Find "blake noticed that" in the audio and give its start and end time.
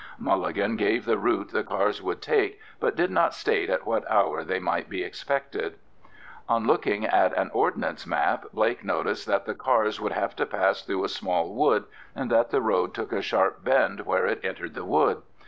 8.51-9.45